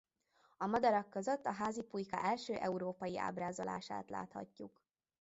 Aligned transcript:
A 0.57 0.65
madarak 0.65 1.09
között 1.09 1.45
a 1.45 1.51
házi 1.51 1.81
pulyka 1.81 2.17
első 2.23 2.53
európai 2.53 3.17
ábrázolását 3.19 4.09
láthatjuk. 4.09 4.81